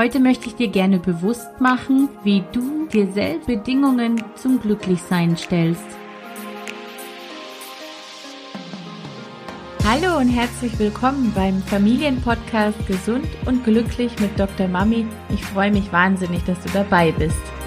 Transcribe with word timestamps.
Heute 0.00 0.20
möchte 0.20 0.46
ich 0.46 0.54
dir 0.54 0.68
gerne 0.68 1.00
bewusst 1.00 1.60
machen, 1.60 2.08
wie 2.22 2.44
du 2.52 2.86
dir 2.86 3.08
selbst 3.08 3.48
Bedingungen 3.48 4.22
zum 4.36 4.60
Glücklichsein 4.60 5.36
stellst. 5.36 5.82
Hallo 9.84 10.18
und 10.18 10.28
herzlich 10.28 10.78
willkommen 10.78 11.32
beim 11.34 11.60
Familienpodcast 11.62 12.86
Gesund 12.86 13.26
und 13.44 13.64
Glücklich 13.64 14.16
mit 14.20 14.38
Dr. 14.38 14.68
Mami. 14.68 15.04
Ich 15.30 15.44
freue 15.44 15.72
mich 15.72 15.92
wahnsinnig, 15.92 16.44
dass 16.44 16.60
du 16.60 16.68
dabei 16.72 17.10
bist. 17.10 17.57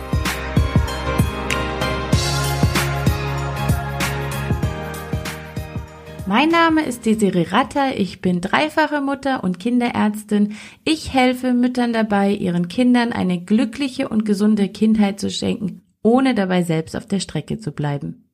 Mein 6.34 6.48
Name 6.48 6.86
ist 6.86 7.06
Desiree 7.06 7.48
Ratter, 7.50 8.00
ich 8.00 8.22
bin 8.22 8.40
dreifache 8.40 9.02
Mutter 9.02 9.44
und 9.44 9.60
Kinderärztin. 9.60 10.54
Ich 10.86 11.14
helfe 11.14 11.52
Müttern 11.52 11.92
dabei, 11.92 12.32
ihren 12.32 12.70
Kindern 12.70 13.12
eine 13.12 13.44
glückliche 13.44 14.08
und 14.08 14.24
gesunde 14.24 14.70
Kindheit 14.70 15.20
zu 15.20 15.30
schenken, 15.30 15.82
ohne 16.02 16.34
dabei 16.34 16.64
selbst 16.64 16.96
auf 16.96 17.06
der 17.06 17.20
Strecke 17.20 17.60
zu 17.60 17.74
bleiben. 17.74 18.30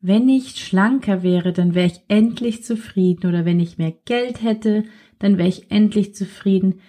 Wenn 0.00 0.28
ich 0.28 0.56
schlanker 0.56 1.22
wäre, 1.22 1.52
dann 1.52 1.76
wäre 1.76 1.86
ich 1.86 2.00
endlich 2.08 2.64
zufrieden 2.64 3.28
oder 3.28 3.44
wenn 3.44 3.60
ich 3.60 3.78
mehr 3.78 3.94
Geld 4.04 4.42
hätte, 4.42 4.82
dann 5.20 5.38
wäre 5.38 5.48
ich 5.48 5.70
endlich 5.70 6.16
zufrieden. 6.16 6.80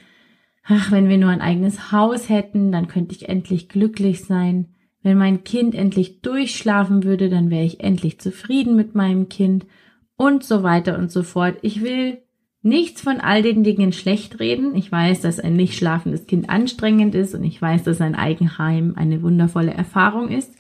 Ach, 0.64 0.92
wenn 0.92 1.08
wir 1.08 1.20
nur 1.20 1.30
ein 1.30 1.42
eigenes 1.42 1.92
Haus 1.92 2.30
hätten, 2.30 2.72
dann 2.72 2.88
könnte 2.88 3.14
ich 3.14 3.30
endlich 3.30 3.70
glücklich 3.70 4.24
sein. 4.26 4.70
Wenn 5.04 5.20
mein 5.20 5.44
Kind 5.44 5.76
endlich 5.76 6.22
durchschlafen 6.22 7.04
würde, 7.04 7.30
dann 7.30 7.52
wäre 7.52 7.66
ich 7.66 7.82
endlich 7.82 8.20
zufrieden 8.20 8.76
mit 8.76 8.96
meinem 8.96 9.30
Kind 9.30 9.68
und 10.16 10.44
so 10.44 10.64
weiter 10.64 10.98
und 10.98 11.12
so 11.12 11.24
fort. 11.24 11.58
Ich 11.62 11.82
will 11.82 12.20
nichts 12.62 13.02
von 13.02 13.20
all 13.20 13.42
den 13.42 13.64
Dingen 13.64 13.92
schlecht 13.92 14.40
reden. 14.40 14.76
Ich 14.76 14.92
weiß, 14.92 15.22
dass 15.22 15.40
ein 15.40 15.56
nicht 15.56 15.78
schlafendes 15.78 16.28
Kind 16.28 16.50
anstrengend 16.50 17.14
ist 17.14 17.36
und 17.36 17.44
ich 17.44 17.62
weiß, 17.62 17.84
dass 17.84 18.02
ein 18.02 18.16
Eigenheim 18.16 18.94
eine 18.96 19.22
wundervolle 19.22 19.74
Erfahrung 19.74 20.30
ist. 20.30 20.56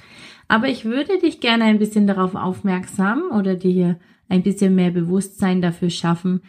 Aber 0.47 0.67
ich 0.67 0.85
würde 0.85 1.17
dich 1.19 1.39
gerne 1.39 1.63
ein 1.63 1.79
bisschen 1.79 2.05
darauf 2.05 2.35
aufmerksam 2.35 3.23
oder 3.31 3.55
dir 3.55 3.97
ein 4.27 4.43
bisschen 4.43 4.75
mehr 4.75 4.91
Bewusstsein 4.91 5.61
dafür 5.61 5.89
schaffen, 5.89 6.41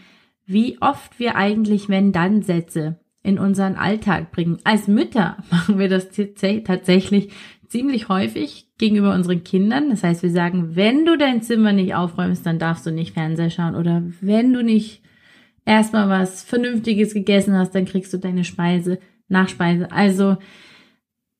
wie 0.47 0.81
oft 0.81 1.19
wir 1.19 1.37
eigentlich 1.37 1.89
Wenn-Dann-Sätze 1.89 2.99
in 3.23 3.39
unseren 3.39 3.77
Alltag 3.77 4.33
bringen. 4.33 4.59
Als 4.65 4.89
Mütter 4.89 5.39
machen 5.51 5.79
wir 5.79 5.89
das 5.89 6.09
tatsächlich 6.65 7.31
ziemlich 7.75 8.09
häufig 8.09 8.69
gegenüber 8.79 9.13
unseren 9.13 9.43
Kindern. 9.43 9.91
Das 9.91 10.05
heißt, 10.05 10.23
wir 10.23 10.31
sagen, 10.31 10.77
wenn 10.77 11.05
du 11.05 11.19
dein 11.19 11.43
Zimmer 11.43 11.73
nicht 11.73 11.97
aufräumst, 11.97 12.47
dann 12.47 12.61
darfst 12.61 12.87
du 12.87 12.93
nicht 12.93 13.15
Fernseher 13.15 13.51
schauen. 13.51 13.75
Oder 13.75 14.05
wenn 14.21 14.53
du 14.53 14.63
nicht 14.63 15.03
erstmal 15.65 16.09
was 16.09 16.45
Vernünftiges 16.45 17.15
gegessen 17.15 17.59
hast, 17.59 17.75
dann 17.75 17.85
kriegst 17.85 18.13
du 18.13 18.19
deine 18.19 18.45
Speise, 18.45 19.01
Nachspeise. 19.27 19.91
Also 19.91 20.37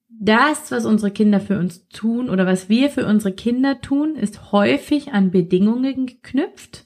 das, 0.09 0.73
was 0.73 0.87
unsere 0.87 1.13
Kinder 1.13 1.39
für 1.39 1.57
uns 1.57 1.87
tun 1.87 2.29
oder 2.29 2.47
was 2.47 2.69
wir 2.69 2.91
für 2.91 3.07
unsere 3.07 3.33
Kinder 3.33 3.81
tun, 3.81 4.17
ist 4.17 4.51
häufig 4.51 5.13
an 5.13 5.31
Bedingungen 5.31 6.07
geknüpft. 6.07 6.85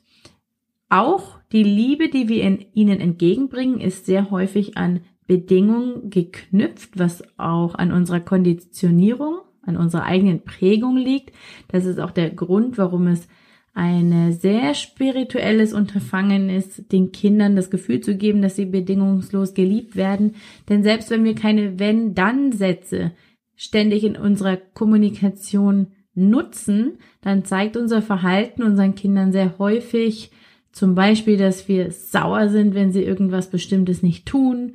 Auch 0.90 1.38
die 1.52 1.62
Liebe, 1.62 2.10
die 2.10 2.28
wir 2.28 2.44
ihnen 2.74 3.00
entgegenbringen, 3.00 3.80
ist 3.80 4.04
sehr 4.04 4.30
häufig 4.30 4.76
an 4.76 5.00
Bedingungen 5.28 6.10
geknüpft, 6.10 6.98
was 6.98 7.22
auch 7.38 7.76
an 7.76 7.92
unserer 7.92 8.18
Konditionierung, 8.18 9.38
an 9.62 9.76
unserer 9.76 10.04
eigenen 10.04 10.42
Prägung 10.42 10.96
liegt. 10.96 11.32
Das 11.68 11.84
ist 11.84 12.00
auch 12.00 12.10
der 12.10 12.30
Grund, 12.30 12.78
warum 12.78 13.06
es 13.06 13.28
ein 13.74 14.32
sehr 14.32 14.74
spirituelles 14.74 15.72
Unterfangen 15.72 16.48
ist, 16.48 16.90
den 16.90 17.12
Kindern 17.12 17.54
das 17.54 17.70
Gefühl 17.70 18.00
zu 18.00 18.16
geben, 18.16 18.42
dass 18.42 18.56
sie 18.56 18.64
bedingungslos 18.64 19.54
geliebt 19.54 19.94
werden. 19.94 20.34
Denn 20.68 20.82
selbst 20.82 21.10
wenn 21.10 21.22
wir 21.22 21.36
keine 21.36 21.78
Wenn-Dann-Sätze 21.78 23.12
ständig 23.54 24.04
in 24.04 24.16
unserer 24.16 24.56
Kommunikation 24.56 25.88
nutzen, 26.14 26.98
dann 27.20 27.44
zeigt 27.44 27.76
unser 27.76 28.00
Verhalten 28.02 28.62
unseren 28.62 28.94
Kindern 28.94 29.30
sehr 29.30 29.58
häufig 29.58 30.32
zum 30.72 30.94
Beispiel, 30.94 31.36
dass 31.36 31.68
wir 31.68 31.92
sauer 31.92 32.48
sind, 32.48 32.74
wenn 32.74 32.92
sie 32.92 33.02
irgendwas 33.02 33.50
Bestimmtes 33.50 34.02
nicht 34.02 34.26
tun, 34.26 34.74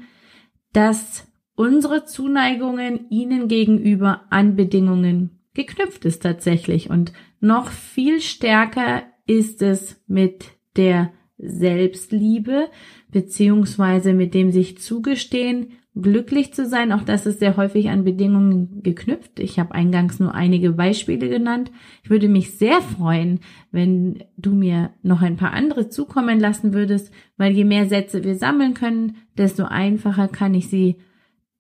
dass 0.73 1.27
unsere 1.55 2.05
Zuneigungen 2.05 3.09
ihnen 3.09 3.47
gegenüber 3.47 4.25
an 4.29 4.55
Bedingungen 4.55 5.39
geknüpft 5.53 6.05
ist 6.05 6.23
tatsächlich. 6.23 6.89
Und 6.89 7.13
noch 7.39 7.69
viel 7.69 8.19
stärker 8.19 9.03
ist 9.25 9.61
es 9.61 10.01
mit 10.07 10.45
der 10.75 11.13
Selbstliebe 11.37 12.69
beziehungsweise 13.11 14.13
mit 14.13 14.33
dem 14.33 14.51
sich 14.51 14.79
zugestehen, 14.79 15.73
glücklich 15.95 16.53
zu 16.53 16.65
sein. 16.65 16.91
Auch 16.91 17.03
das 17.03 17.25
ist 17.25 17.39
sehr 17.39 17.55
häufig 17.57 17.89
an 17.89 18.03
Bedingungen 18.03 18.81
geknüpft. 18.81 19.39
Ich 19.39 19.59
habe 19.59 19.75
eingangs 19.75 20.19
nur 20.19 20.33
einige 20.33 20.71
Beispiele 20.71 21.29
genannt. 21.29 21.71
Ich 22.03 22.09
würde 22.09 22.27
mich 22.27 22.57
sehr 22.57 22.81
freuen, 22.81 23.39
wenn 23.71 24.23
du 24.37 24.53
mir 24.53 24.91
noch 25.03 25.21
ein 25.21 25.37
paar 25.37 25.53
andere 25.53 25.89
zukommen 25.89 26.39
lassen 26.39 26.73
würdest, 26.73 27.13
weil 27.37 27.53
je 27.53 27.63
mehr 27.63 27.87
Sätze 27.87 28.23
wir 28.23 28.35
sammeln 28.35 28.73
können, 28.73 29.17
desto 29.37 29.65
einfacher 29.65 30.27
kann 30.27 30.55
ich 30.55 30.69
sie 30.69 30.97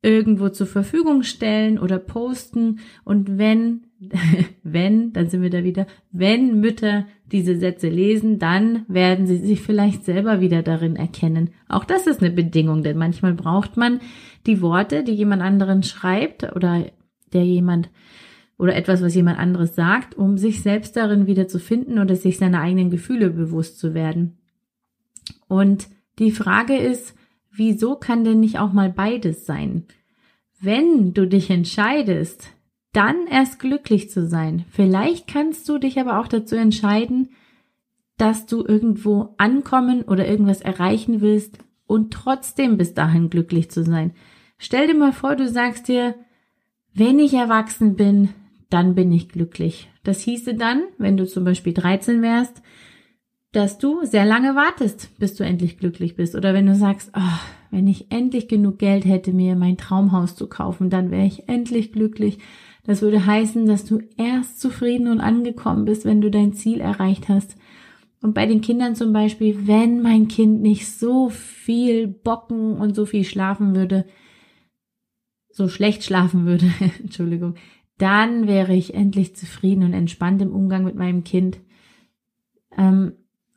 irgendwo 0.03 0.49
zur 0.49 0.67
Verfügung 0.67 1.23
stellen 1.23 1.79
oder 1.79 1.97
posten. 1.97 2.79
Und 3.03 3.39
wenn, 3.39 3.87
wenn, 4.63 5.13
dann 5.13 5.29
sind 5.29 5.41
wir 5.41 5.49
da 5.49 5.63
wieder, 5.63 5.87
wenn 6.11 6.59
Mütter 6.59 7.07
diese 7.31 7.57
Sätze 7.57 7.89
lesen, 7.89 8.37
dann 8.37 8.85
werden 8.87 9.25
sie 9.25 9.37
sich 9.37 9.61
vielleicht 9.61 10.03
selber 10.03 10.41
wieder 10.41 10.61
darin 10.61 10.97
erkennen. 10.97 11.51
Auch 11.67 11.85
das 11.85 12.05
ist 12.05 12.21
eine 12.21 12.31
Bedingung, 12.31 12.83
denn 12.83 12.97
manchmal 12.97 13.33
braucht 13.33 13.77
man 13.77 14.01
die 14.45 14.61
Worte, 14.61 15.03
die 15.03 15.13
jemand 15.13 15.41
anderen 15.41 15.81
schreibt 15.81 16.55
oder 16.55 16.85
der 17.31 17.45
jemand 17.45 17.89
oder 18.59 18.75
etwas, 18.75 19.01
was 19.01 19.15
jemand 19.15 19.39
anderes 19.39 19.73
sagt, 19.73 20.15
um 20.15 20.37
sich 20.37 20.61
selbst 20.61 20.95
darin 20.95 21.25
wieder 21.25 21.47
zu 21.47 21.59
finden 21.59 21.97
oder 21.97 22.15
sich 22.15 22.37
seiner 22.37 22.61
eigenen 22.61 22.91
Gefühle 22.91 23.29
bewusst 23.29 23.79
zu 23.79 23.93
werden. 23.93 24.37
Und 25.47 25.87
die 26.19 26.31
Frage 26.31 26.77
ist, 26.77 27.15
wieso 27.55 27.95
kann 27.95 28.23
denn 28.23 28.39
nicht 28.39 28.59
auch 28.59 28.73
mal 28.73 28.89
beides 28.89 29.45
sein? 29.45 29.85
Wenn 30.59 31.13
du 31.13 31.27
dich 31.27 31.49
entscheidest, 31.49 32.49
dann 32.93 33.27
erst 33.27 33.59
glücklich 33.59 34.09
zu 34.09 34.27
sein. 34.27 34.65
Vielleicht 34.69 35.27
kannst 35.27 35.67
du 35.67 35.77
dich 35.77 35.99
aber 35.99 36.19
auch 36.19 36.27
dazu 36.27 36.55
entscheiden, 36.55 37.29
dass 38.17 38.45
du 38.45 38.63
irgendwo 38.63 39.33
ankommen 39.37 40.03
oder 40.03 40.27
irgendwas 40.27 40.61
erreichen 40.61 41.21
willst 41.21 41.57
und 41.87 42.13
trotzdem 42.13 42.77
bis 42.77 42.93
dahin 42.93 43.29
glücklich 43.29 43.71
zu 43.71 43.83
sein. 43.83 44.13
Stell 44.57 44.87
dir 44.87 44.95
mal 44.95 45.11
vor, 45.11 45.35
du 45.35 45.49
sagst 45.49 45.87
dir, 45.87 46.15
wenn 46.93 47.19
ich 47.19 47.33
erwachsen 47.33 47.95
bin, 47.95 48.29
dann 48.69 48.95
bin 48.95 49.11
ich 49.11 49.29
glücklich. 49.29 49.89
Das 50.03 50.21
hieße 50.21 50.53
dann, 50.53 50.83
wenn 50.97 51.17
du 51.17 51.27
zum 51.27 51.43
Beispiel 51.43 51.73
13 51.73 52.21
wärst, 52.21 52.61
dass 53.53 53.77
du 53.77 54.03
sehr 54.03 54.25
lange 54.25 54.55
wartest, 54.55 55.17
bis 55.19 55.35
du 55.35 55.45
endlich 55.45 55.77
glücklich 55.77 56.15
bist. 56.15 56.35
Oder 56.35 56.55
wenn 56.55 56.65
du 56.65 56.75
sagst, 56.75 57.11
oh, 57.15 57.39
wenn 57.69 57.87
ich 57.87 58.11
endlich 58.11 58.47
genug 58.47 58.79
Geld 58.79 59.05
hätte, 59.05 59.31
mir 59.31 59.55
mein 59.55 59.77
Traumhaus 59.77 60.35
zu 60.35 60.47
kaufen, 60.47 60.89
dann 60.89 61.11
wäre 61.11 61.25
ich 61.25 61.47
endlich 61.47 61.91
glücklich. 61.91 62.39
Das 62.83 63.03
würde 63.03 63.25
heißen, 63.25 63.67
dass 63.67 63.85
du 63.85 63.99
erst 64.17 64.59
zufrieden 64.59 65.07
und 65.07 65.21
angekommen 65.21 65.85
bist, 65.85 66.03
wenn 66.03 66.19
du 66.19 66.31
dein 66.31 66.53
Ziel 66.53 66.81
erreicht 66.81 67.29
hast. 67.29 67.55
Und 68.21 68.33
bei 68.33 68.47
den 68.47 68.61
Kindern 68.61 68.95
zum 68.95 69.13
Beispiel, 69.13 69.67
wenn 69.67 70.01
mein 70.01 70.27
Kind 70.27 70.61
nicht 70.61 70.87
so 70.87 71.29
viel 71.29 72.07
bocken 72.07 72.77
und 72.77 72.95
so 72.95 73.05
viel 73.05 73.23
schlafen 73.23 73.75
würde, 73.75 74.05
so 75.49 75.67
schlecht 75.67 76.03
schlafen 76.03 76.47
würde, 76.47 76.65
Entschuldigung, 77.03 77.53
dann 77.99 78.47
wäre 78.47 78.73
ich 78.73 78.95
endlich 78.95 79.35
zufrieden 79.35 79.83
und 79.83 79.93
entspannt 79.93 80.41
im 80.41 80.53
Umgang 80.53 80.83
mit 80.83 80.95
meinem 80.95 81.23
Kind. 81.23 81.59
Ähm, 82.75 83.13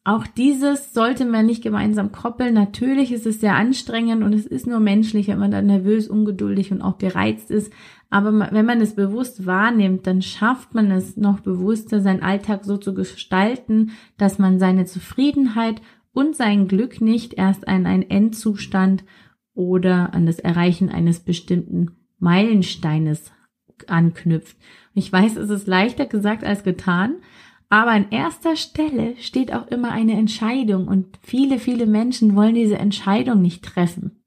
auch 0.06 0.24
dieses 0.28 0.94
sollte 0.94 1.24
man 1.24 1.46
nicht 1.46 1.64
gemeinsam 1.64 2.12
koppeln. 2.12 2.54
Natürlich 2.54 3.10
ist 3.10 3.26
es 3.26 3.40
sehr 3.40 3.56
anstrengend 3.56 4.22
und 4.22 4.34
es 4.34 4.46
ist 4.46 4.68
nur 4.68 4.78
menschlich, 4.78 5.26
wenn 5.26 5.40
man 5.40 5.50
dann 5.50 5.66
nervös, 5.66 6.06
ungeduldig 6.06 6.70
und 6.70 6.80
auch 6.80 6.98
gereizt 6.98 7.50
ist. 7.50 7.72
Aber 8.08 8.52
wenn 8.52 8.66
man 8.66 8.80
es 8.80 8.94
bewusst 8.94 9.46
wahrnimmt, 9.46 10.06
dann 10.06 10.22
schafft 10.22 10.74
man 10.74 10.92
es 10.92 11.16
noch 11.16 11.40
bewusster, 11.40 12.00
seinen 12.00 12.22
Alltag 12.22 12.64
so 12.64 12.76
zu 12.76 12.94
gestalten, 12.94 13.90
dass 14.16 14.38
man 14.38 14.60
seine 14.60 14.84
Zufriedenheit 14.84 15.82
und 16.12 16.36
sein 16.36 16.68
Glück 16.68 17.00
nicht 17.00 17.34
erst 17.34 17.66
an 17.66 17.84
einen 17.84 18.08
Endzustand 18.08 19.02
oder 19.54 20.14
an 20.14 20.24
das 20.24 20.38
Erreichen 20.38 20.88
eines 20.88 21.18
bestimmten 21.18 21.96
Meilensteines 22.20 23.32
anknüpft. 23.88 24.56
Ich 24.94 25.12
weiß, 25.12 25.36
es 25.36 25.50
ist 25.50 25.66
leichter 25.66 26.06
gesagt 26.06 26.44
als 26.44 26.62
getan, 26.62 27.16
aber 27.68 27.90
an 27.90 28.10
erster 28.10 28.56
Stelle 28.56 29.16
steht 29.18 29.52
auch 29.52 29.66
immer 29.68 29.90
eine 29.90 30.14
Entscheidung 30.14 30.86
und 30.86 31.18
viele, 31.22 31.58
viele 31.58 31.86
Menschen 31.86 32.36
wollen 32.36 32.54
diese 32.54 32.78
Entscheidung 32.78 33.42
nicht 33.42 33.64
treffen. 33.64 34.22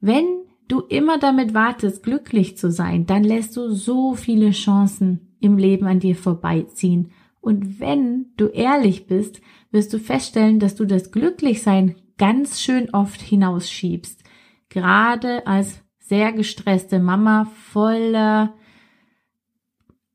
Wenn 0.00 0.24
du 0.68 0.80
immer 0.80 1.18
damit 1.18 1.54
wartest, 1.54 2.02
glücklich 2.02 2.56
zu 2.56 2.70
sein, 2.70 3.06
dann 3.06 3.24
lässt 3.24 3.56
du 3.56 3.70
so 3.70 4.14
viele 4.14 4.50
Chancen 4.50 5.36
im 5.40 5.58
Leben 5.58 5.86
an 5.86 6.00
dir 6.00 6.16
vorbeiziehen. 6.16 7.10
Und 7.40 7.80
wenn 7.80 8.26
du 8.36 8.46
ehrlich 8.46 9.06
bist, 9.06 9.40
wirst 9.70 9.92
du 9.92 9.98
feststellen, 9.98 10.60
dass 10.60 10.74
du 10.74 10.86
das 10.86 11.10
Glücklichsein 11.10 11.96
ganz 12.16 12.60
schön 12.60 12.90
oft 12.90 13.20
hinausschiebst. 13.20 14.22
gerade 14.70 15.46
als 15.46 15.82
sehr 16.00 16.32
gestresste 16.32 16.98
Mama 16.98 17.44
voller 17.72 18.54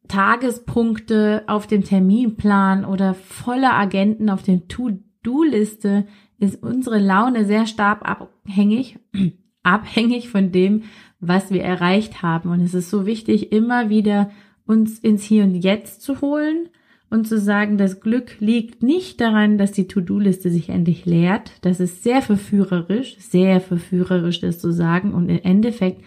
Tagespunkte 0.09 1.43
auf 1.47 1.67
dem 1.67 1.83
Terminplan 1.83 2.83
oder 2.83 3.13
voller 3.13 3.73
Agenten 3.73 4.29
auf 4.29 4.43
der 4.43 4.67
To-Do-Liste 4.67 6.05
ist 6.39 6.61
unsere 6.61 6.99
Laune 6.99 7.45
sehr 7.45 7.65
stark 7.67 8.01
abhängig, 8.03 8.99
abhängig 9.63 10.29
von 10.29 10.51
dem, 10.51 10.83
was 11.19 11.51
wir 11.51 11.63
erreicht 11.63 12.21
haben. 12.21 12.49
Und 12.49 12.61
es 12.61 12.73
ist 12.73 12.89
so 12.89 13.05
wichtig, 13.05 13.51
immer 13.51 13.89
wieder 13.89 14.31
uns 14.65 14.99
ins 14.99 15.23
Hier 15.23 15.43
und 15.43 15.55
Jetzt 15.55 16.01
zu 16.01 16.21
holen 16.21 16.69
und 17.09 17.27
zu 17.27 17.39
sagen, 17.39 17.77
das 17.77 18.01
Glück 18.01 18.39
liegt 18.39 18.83
nicht 18.83 19.19
daran, 19.21 19.57
dass 19.57 19.71
die 19.71 19.87
To-Do-Liste 19.87 20.49
sich 20.49 20.69
endlich 20.69 21.05
leert. 21.05 21.51
Das 21.61 21.79
ist 21.79 22.03
sehr 22.03 22.21
verführerisch, 22.21 23.17
sehr 23.19 23.61
verführerisch, 23.61 24.41
das 24.41 24.59
zu 24.59 24.71
sagen 24.71 25.13
und 25.13 25.29
im 25.29 25.39
Endeffekt 25.43 26.03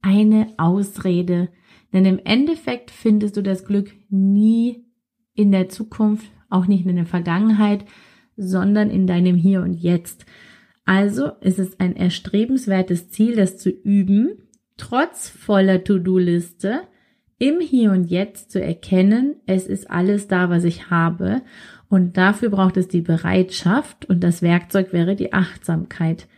eine 0.00 0.48
Ausrede. 0.58 1.48
Denn 1.92 2.04
im 2.04 2.20
Endeffekt 2.24 2.90
findest 2.90 3.36
du 3.36 3.42
das 3.42 3.64
Glück 3.64 3.92
nie 4.08 4.84
in 5.34 5.52
der 5.52 5.68
Zukunft, 5.68 6.30
auch 6.48 6.66
nicht 6.66 6.86
in 6.86 6.96
der 6.96 7.06
Vergangenheit, 7.06 7.84
sondern 8.36 8.90
in 8.90 9.06
deinem 9.06 9.36
Hier 9.36 9.62
und 9.62 9.74
Jetzt. 9.74 10.26
Also 10.84 11.28
ist 11.40 11.58
es 11.58 11.78
ein 11.78 11.96
erstrebenswertes 11.96 13.10
Ziel, 13.10 13.36
das 13.36 13.58
zu 13.58 13.70
üben, 13.70 14.48
trotz 14.76 15.28
voller 15.28 15.84
To-Do-Liste, 15.84 16.82
im 17.38 17.60
Hier 17.60 17.90
und 17.90 18.04
Jetzt 18.04 18.52
zu 18.52 18.62
erkennen, 18.62 19.34
es 19.46 19.66
ist 19.66 19.90
alles 19.90 20.28
da, 20.28 20.48
was 20.48 20.62
ich 20.62 20.90
habe. 20.90 21.42
Und 21.88 22.16
dafür 22.16 22.50
braucht 22.50 22.76
es 22.76 22.86
die 22.86 23.00
Bereitschaft 23.00 24.08
und 24.08 24.22
das 24.22 24.42
Werkzeug 24.42 24.92
wäre 24.92 25.16
die 25.16 25.32
Achtsamkeit. 25.32 26.28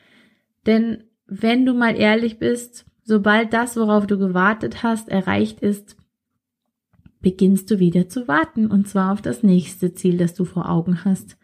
Denn 0.67 1.05
wenn 1.27 1.67
du 1.67 1.75
mal 1.75 1.95
ehrlich 1.95 2.39
bist, 2.39 2.87
sobald 3.05 3.53
das, 3.53 3.77
worauf 3.77 4.07
du 4.07 4.19
gewartet 4.19 4.83
hast, 4.83 5.09
erreicht 5.09 5.61
ist, 5.61 5.97
beginnst 7.21 7.71
du 7.71 7.79
wieder 7.79 8.09
zu 8.09 8.29
warten 8.29 8.67
und 8.71 8.89
zwar 8.89 9.13
auf 9.13 9.23
das 9.23 9.43
nächste 9.43 9.95
Ziel, 9.95 10.19
das 10.19 10.35
du 10.35 10.45
vor 10.45 10.69
Augen 10.69 11.05
hast. 11.05 11.37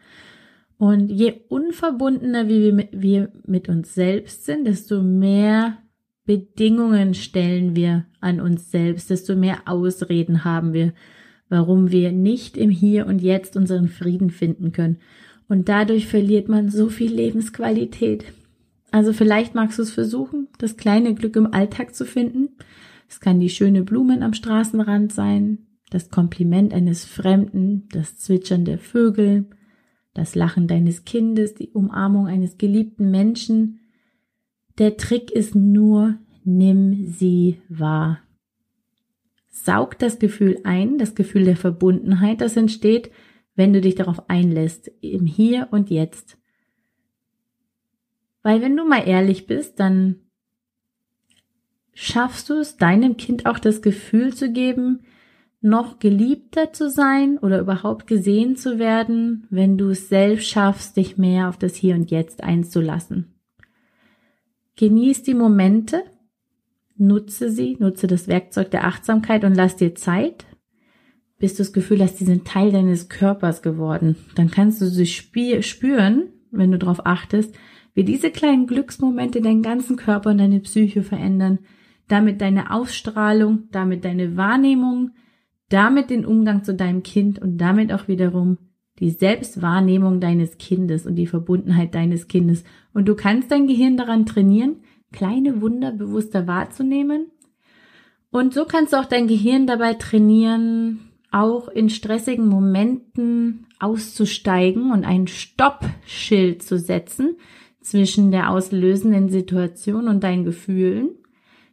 Und 0.77 1.09
je 1.09 1.41
unverbundener 1.49 2.47
wir, 2.47 3.31
mit 3.45 3.69
uns 3.69 3.93
selbst 3.93 4.45
sind, 4.45 4.65
desto 4.65 5.01
mehr 5.03 5.77
Bedingungen 6.25 7.13
stellen 7.13 7.75
wir 7.75 8.05
an 8.19 8.41
uns 8.41 8.71
selbst, 8.71 9.09
desto 9.09 9.35
mehr 9.35 9.59
Ausreden 9.65 10.43
haben 10.43 10.73
wir, 10.73 10.93
warum 11.49 11.91
wir 11.91 12.11
nicht 12.11 12.57
im 12.57 12.69
Hier 12.69 13.05
und 13.05 13.21
Jetzt 13.21 13.57
unseren 13.57 13.89
Frieden 13.89 14.29
finden 14.29 14.71
können. 14.71 14.97
Und 15.47 15.67
dadurch 15.67 16.07
verliert 16.07 16.47
man 16.47 16.69
so 16.69 16.89
viel 16.89 17.13
Lebensqualität. 17.13 18.25
Also 18.91 19.13
vielleicht 19.13 19.55
magst 19.55 19.79
du 19.79 19.83
es 19.83 19.91
versuchen, 19.91 20.49
das 20.57 20.77
kleine 20.77 21.15
Glück 21.15 21.35
im 21.37 21.53
Alltag 21.53 21.95
zu 21.95 22.05
finden. 22.05 22.49
Es 23.09 23.19
kann 23.19 23.39
die 23.39 23.49
schöne 23.49 23.83
Blumen 23.83 24.21
am 24.21 24.33
Straßenrand 24.33 25.13
sein, 25.13 25.65
das 25.89 26.09
Kompliment 26.09 26.73
eines 26.73 27.05
Fremden, 27.05 27.87
das 27.89 28.17
Zwitschern 28.17 28.65
der 28.65 28.77
Vögel, 28.77 29.49
das 30.13 30.35
Lachen 30.35 30.67
deines 30.67 31.05
Kindes, 31.05 31.55
die 31.55 31.69
Umarmung 31.71 32.27
eines 32.27 32.57
geliebten 32.57 33.11
Menschen, 33.11 33.79
der 34.77 34.97
Trick 34.97 35.31
ist 35.31 35.55
nur, 35.55 36.17
nimm 36.43 37.05
sie 37.05 37.61
wahr. 37.69 38.19
Saug 39.49 39.99
das 39.99 40.17
Gefühl 40.17 40.59
ein, 40.63 40.97
das 40.97 41.13
Gefühl 41.13 41.43
der 41.43 41.57
Verbundenheit, 41.57 42.41
das 42.41 42.57
entsteht, 42.57 43.11
wenn 43.55 43.73
du 43.73 43.81
dich 43.81 43.95
darauf 43.95 44.29
einlässt, 44.29 44.89
im 45.01 45.25
Hier 45.25 45.67
und 45.71 45.89
Jetzt. 45.89 46.40
Weil 48.43 48.61
wenn 48.61 48.75
du 48.75 48.85
mal 48.85 49.07
ehrlich 49.07 49.47
bist, 49.47 49.79
dann 49.79 50.15
schaffst 51.93 52.49
du 52.49 52.55
es, 52.55 52.77
deinem 52.77 53.17
Kind 53.17 53.45
auch 53.45 53.59
das 53.59 53.81
Gefühl 53.81 54.33
zu 54.33 54.51
geben, 54.51 55.01
noch 55.61 55.99
geliebter 55.99 56.73
zu 56.73 56.89
sein 56.89 57.37
oder 57.37 57.59
überhaupt 57.59 58.07
gesehen 58.07 58.55
zu 58.55 58.79
werden, 58.79 59.45
wenn 59.51 59.77
du 59.77 59.89
es 59.89 60.09
selbst 60.09 60.47
schaffst, 60.47 60.97
dich 60.97 61.17
mehr 61.17 61.49
auf 61.49 61.57
das 61.57 61.75
Hier 61.75 61.93
und 61.93 62.09
Jetzt 62.09 62.43
einzulassen. 62.43 63.35
Genieß 64.75 65.21
die 65.21 65.35
Momente, 65.35 66.03
nutze 66.97 67.51
sie, 67.51 67.77
nutze 67.79 68.07
das 68.07 68.27
Werkzeug 68.27 68.71
der 68.71 68.85
Achtsamkeit 68.85 69.43
und 69.43 69.53
lass 69.53 69.75
dir 69.75 69.93
Zeit, 69.93 70.45
bis 71.37 71.53
du 71.53 71.59
das 71.59 71.73
Gefühl 71.73 72.01
hast, 72.01 72.19
die 72.19 72.25
sind 72.25 72.47
Teil 72.47 72.71
deines 72.71 73.09
Körpers 73.09 73.61
geworden. 73.61 74.15
Dann 74.35 74.49
kannst 74.49 74.81
du 74.81 74.85
sie 74.87 75.05
spüren, 75.05 76.29
wenn 76.49 76.71
du 76.71 76.79
darauf 76.79 77.05
achtest, 77.05 77.53
wie 77.93 78.03
diese 78.03 78.31
kleinen 78.31 78.67
Glücksmomente 78.67 79.41
deinen 79.41 79.61
ganzen 79.61 79.95
Körper 79.95 80.31
und 80.31 80.37
deine 80.37 80.59
Psyche 80.59 81.03
verändern, 81.03 81.59
damit 82.07 82.41
deine 82.41 82.71
Ausstrahlung, 82.71 83.69
damit 83.71 84.05
deine 84.05 84.37
Wahrnehmung, 84.37 85.11
damit 85.69 86.09
den 86.09 86.25
Umgang 86.25 86.63
zu 86.63 86.73
deinem 86.73 87.03
Kind 87.03 87.41
und 87.41 87.57
damit 87.57 87.91
auch 87.93 88.07
wiederum 88.07 88.57
die 88.99 89.09
Selbstwahrnehmung 89.09 90.19
deines 90.19 90.57
Kindes 90.57 91.05
und 91.05 91.15
die 91.15 91.27
Verbundenheit 91.27 91.95
deines 91.95 92.27
Kindes. 92.27 92.63
Und 92.93 93.07
du 93.07 93.15
kannst 93.15 93.51
dein 93.51 93.67
Gehirn 93.67 93.97
daran 93.97 94.25
trainieren, 94.25 94.77
kleine 95.11 95.61
Wunder 95.61 95.91
bewusster 95.91 96.47
wahrzunehmen. 96.47 97.27
Und 98.29 98.53
so 98.53 98.65
kannst 98.65 98.93
du 98.93 98.97
auch 98.97 99.05
dein 99.05 99.27
Gehirn 99.27 99.65
dabei 99.65 99.95
trainieren, 99.95 100.99
auch 101.31 101.67
in 101.69 101.89
stressigen 101.89 102.47
Momenten 102.47 103.65
auszusteigen 103.79 104.91
und 104.91 105.05
ein 105.05 105.27
Stoppschild 105.27 106.61
zu 106.61 106.77
setzen 106.77 107.37
zwischen 107.81 108.31
der 108.31 108.49
auslösenden 108.49 109.29
Situation 109.29 110.07
und 110.07 110.23
deinen 110.23 110.45
Gefühlen. 110.45 111.09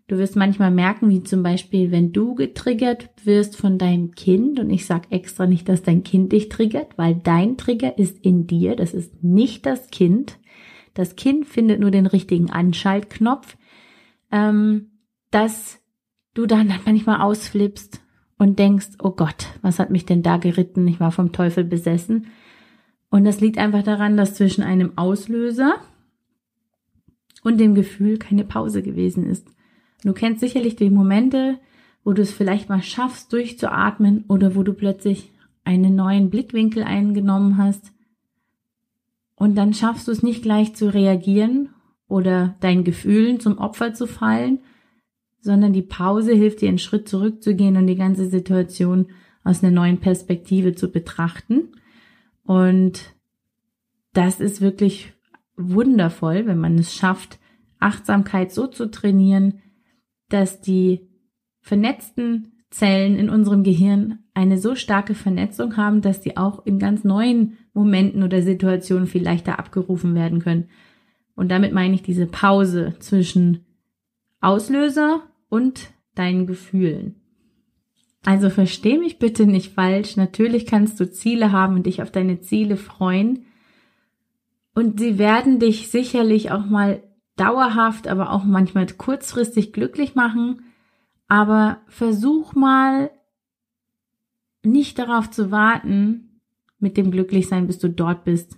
Du 0.08 0.16
wirst 0.16 0.36
manchmal 0.36 0.70
merken, 0.70 1.10
wie 1.10 1.22
zum 1.22 1.42
Beispiel, 1.42 1.90
wenn 1.90 2.12
du 2.12 2.34
getriggert 2.34 3.10
wirst 3.24 3.56
von 3.56 3.76
deinem 3.76 4.12
Kind, 4.12 4.58
und 4.58 4.70
ich 4.70 4.86
sag 4.86 5.12
extra 5.12 5.46
nicht, 5.46 5.68
dass 5.68 5.82
dein 5.82 6.02
Kind 6.02 6.32
dich 6.32 6.48
triggert, 6.48 6.96
weil 6.96 7.14
dein 7.14 7.58
Trigger 7.58 7.98
ist 7.98 8.24
in 8.24 8.46
dir, 8.46 8.74
das 8.74 8.94
ist 8.94 9.22
nicht 9.22 9.66
das 9.66 9.90
Kind. 9.90 10.38
Das 10.94 11.14
Kind 11.14 11.46
findet 11.46 11.80
nur 11.80 11.90
den 11.90 12.06
richtigen 12.06 12.50
Anschaltknopf, 12.50 13.58
ähm, 14.32 14.92
dass 15.30 15.78
du 16.32 16.46
dann 16.46 16.72
manchmal 16.86 17.20
ausflippst 17.20 18.00
und 18.38 18.58
denkst, 18.58 18.88
oh 19.02 19.10
Gott, 19.10 19.48
was 19.60 19.78
hat 19.78 19.90
mich 19.90 20.06
denn 20.06 20.22
da 20.22 20.38
geritten? 20.38 20.88
Ich 20.88 21.00
war 21.00 21.12
vom 21.12 21.32
Teufel 21.32 21.64
besessen. 21.64 22.28
Und 23.10 23.24
das 23.24 23.40
liegt 23.40 23.58
einfach 23.58 23.82
daran, 23.82 24.16
dass 24.16 24.34
zwischen 24.34 24.62
einem 24.62 24.96
Auslöser 24.96 25.76
und 27.42 27.58
dem 27.58 27.74
Gefühl 27.74 28.18
keine 28.18 28.44
Pause 28.44 28.82
gewesen 28.82 29.24
ist. 29.24 29.46
Du 30.04 30.12
kennst 30.12 30.40
sicherlich 30.40 30.76
die 30.76 30.90
Momente, 30.90 31.58
wo 32.04 32.12
du 32.12 32.22
es 32.22 32.32
vielleicht 32.32 32.68
mal 32.68 32.82
schaffst, 32.82 33.32
durchzuatmen 33.32 34.24
oder 34.28 34.54
wo 34.54 34.62
du 34.62 34.72
plötzlich 34.72 35.32
einen 35.64 35.94
neuen 35.96 36.30
Blickwinkel 36.30 36.82
eingenommen 36.82 37.58
hast. 37.58 37.92
Und 39.34 39.56
dann 39.56 39.74
schaffst 39.74 40.08
du 40.08 40.12
es 40.12 40.22
nicht 40.22 40.42
gleich 40.42 40.74
zu 40.74 40.92
reagieren 40.92 41.70
oder 42.08 42.56
deinen 42.60 42.84
Gefühlen 42.84 43.40
zum 43.40 43.58
Opfer 43.58 43.94
zu 43.94 44.06
fallen, 44.06 44.60
sondern 45.40 45.72
die 45.72 45.82
Pause 45.82 46.32
hilft 46.32 46.60
dir 46.60 46.68
einen 46.68 46.78
Schritt 46.78 47.08
zurückzugehen 47.08 47.76
und 47.76 47.86
die 47.86 47.96
ganze 47.96 48.28
Situation 48.28 49.08
aus 49.44 49.62
einer 49.62 49.72
neuen 49.72 49.98
Perspektive 49.98 50.74
zu 50.74 50.90
betrachten. 50.90 51.72
Und 52.44 53.14
das 54.12 54.40
ist 54.40 54.60
wirklich 54.60 55.12
wundervoll, 55.58 56.46
wenn 56.46 56.58
man 56.58 56.78
es 56.78 56.94
schafft, 56.94 57.38
Achtsamkeit 57.80 58.52
so 58.52 58.66
zu 58.66 58.90
trainieren, 58.90 59.60
dass 60.28 60.60
die 60.60 61.08
vernetzten 61.60 62.52
Zellen 62.70 63.16
in 63.16 63.30
unserem 63.30 63.62
Gehirn 63.62 64.20
eine 64.34 64.58
so 64.58 64.74
starke 64.74 65.14
Vernetzung 65.14 65.76
haben, 65.76 66.00
dass 66.00 66.20
die 66.20 66.36
auch 66.36 66.64
in 66.66 66.78
ganz 66.78 67.02
neuen 67.04 67.58
Momenten 67.72 68.22
oder 68.22 68.42
Situationen 68.42 69.06
viel 69.06 69.22
leichter 69.22 69.58
abgerufen 69.58 70.14
werden 70.14 70.40
können. 70.40 70.68
Und 71.34 71.50
damit 71.50 71.72
meine 71.72 71.94
ich 71.94 72.02
diese 72.02 72.26
Pause 72.26 72.94
zwischen 72.98 73.64
Auslöser 74.40 75.22
und 75.48 75.90
deinen 76.14 76.46
Gefühlen. 76.46 77.16
Also 78.24 78.50
versteh 78.50 78.98
mich 78.98 79.18
bitte 79.18 79.46
nicht 79.46 79.72
falsch. 79.72 80.16
Natürlich 80.16 80.66
kannst 80.66 80.98
du 81.00 81.10
Ziele 81.10 81.52
haben 81.52 81.76
und 81.76 81.86
dich 81.86 82.02
auf 82.02 82.10
deine 82.10 82.40
Ziele 82.40 82.76
freuen. 82.76 83.46
Und 84.74 85.00
sie 85.00 85.18
werden 85.18 85.58
dich 85.58 85.90
sicherlich 85.90 86.50
auch 86.50 86.64
mal 86.64 87.02
dauerhaft, 87.36 88.08
aber 88.08 88.32
auch 88.32 88.44
manchmal 88.44 88.86
kurzfristig 88.86 89.72
glücklich 89.72 90.14
machen. 90.14 90.62
Aber 91.26 91.80
versuch 91.88 92.54
mal 92.54 93.10
nicht 94.62 94.98
darauf 94.98 95.30
zu 95.30 95.50
warten, 95.50 96.40
mit 96.78 96.96
dem 96.96 97.10
Glücklichsein, 97.10 97.66
bis 97.66 97.78
du 97.78 97.90
dort 97.90 98.24
bist. 98.24 98.56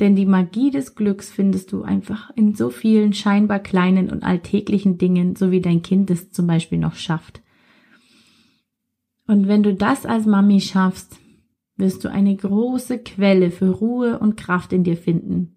Denn 0.00 0.16
die 0.16 0.26
Magie 0.26 0.70
des 0.70 0.94
Glücks 0.96 1.30
findest 1.30 1.72
du 1.72 1.82
einfach 1.82 2.30
in 2.34 2.54
so 2.54 2.70
vielen 2.70 3.12
scheinbar 3.12 3.60
kleinen 3.60 4.10
und 4.10 4.24
alltäglichen 4.24 4.98
Dingen, 4.98 5.36
so 5.36 5.50
wie 5.50 5.60
dein 5.60 5.82
Kind 5.82 6.10
es 6.10 6.32
zum 6.32 6.46
Beispiel 6.46 6.78
noch 6.78 6.96
schafft. 6.96 7.42
Und 9.26 9.48
wenn 9.48 9.62
du 9.62 9.74
das 9.74 10.04
als 10.04 10.26
Mami 10.26 10.60
schaffst, 10.60 11.18
wirst 11.76 12.04
du 12.04 12.10
eine 12.10 12.36
große 12.36 12.98
Quelle 12.98 13.50
für 13.50 13.70
Ruhe 13.70 14.18
und 14.18 14.36
Kraft 14.36 14.72
in 14.72 14.84
dir 14.84 14.96
finden. 14.96 15.56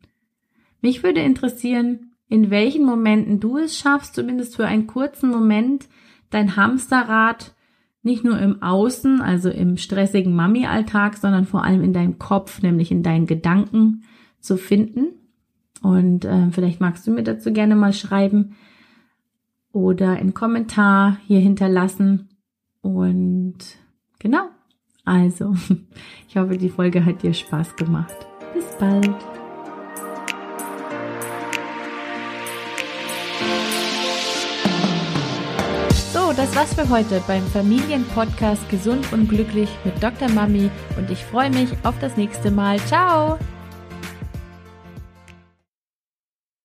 Mich 0.82 1.04
würde 1.04 1.22
interessieren, 1.22 2.12
in 2.30 2.50
welchen 2.50 2.86
Momenten 2.86 3.40
du 3.40 3.58
es 3.58 3.78
schaffst, 3.78 4.16
zumindest 4.16 4.56
für 4.56 4.66
einen 4.66 4.88
kurzen 4.88 5.30
Moment, 5.30 5.88
dein 6.30 6.56
Hamsterrad 6.56 7.54
nicht 8.04 8.24
nur 8.24 8.40
im 8.40 8.62
Außen, 8.62 9.22
also 9.22 9.50
im 9.50 9.78
stressigen 9.78 10.34
Mami-Alltag, 10.36 11.18
sondern 11.18 11.46
vor 11.46 11.64
allem 11.64 11.84
in 11.84 11.94
deinem 11.94 12.20
Kopf, 12.20 12.62
nämlich 12.62 12.92
in 12.92 13.04
deinen 13.04 13.26
Gedanken 13.26 14.04
zu 14.40 14.58
finden. 14.58 15.08
Und 15.82 16.26
äh, 16.26 16.50
vielleicht 16.52 16.80
magst 16.80 17.06
du 17.06 17.12
mir 17.12 17.24
dazu 17.24 17.52
gerne 17.52 17.76
mal 17.76 17.94
schreiben 17.94 18.56
oder 19.72 20.12
einen 20.12 20.34
Kommentar 20.34 21.18
hier 21.28 21.40
hinterlassen. 21.40 22.30
Und 22.82 23.58
genau, 24.20 24.48
also, 25.08 25.56
ich 26.30 26.38
hoffe, 26.38 26.58
die 26.58 26.70
Folge 26.70 27.04
hat 27.04 27.24
dir 27.24 27.34
Spaß 27.34 27.76
gemacht. 27.76 28.16
Bis 28.54 28.66
bald. 28.80 29.16
das 36.38 36.56
war's 36.56 36.74
für 36.76 36.88
heute 36.90 37.20
beim 37.26 37.42
Familienpodcast 37.48 38.70
Gesund 38.70 39.12
und 39.12 39.28
Glücklich 39.28 39.70
mit 39.84 40.02
Dr. 40.04 40.30
Mami 40.30 40.70
und 40.96 41.10
ich 41.10 41.26
freue 41.26 41.50
mich 41.50 41.70
auf 41.84 41.96
das 42.00 42.16
nächste 42.16 42.52
Mal. 42.52 42.78
Ciao! 42.82 43.40